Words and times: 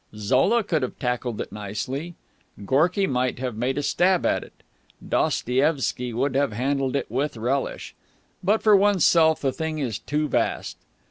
Zola 0.15 0.63
could 0.63 0.81
have 0.81 0.97
tackled 0.97 1.39
it 1.41 1.51
nicely. 1.51 2.15
Gorky 2.65 3.05
might 3.05 3.37
have 3.37 3.55
made 3.55 3.77
a 3.77 3.83
stab 3.83 4.25
at 4.25 4.43
it. 4.43 4.63
Dostoevsky 5.07 6.11
would 6.11 6.33
have 6.33 6.53
handled 6.53 6.95
it 6.95 7.05
with 7.07 7.37
relish. 7.37 7.93
But 8.43 8.63
for 8.63 8.75
oneself 8.75 9.41
the 9.41 9.51
thing 9.53 9.77
is 9.77 9.99
too 9.99 10.27
vast. 10.27 10.77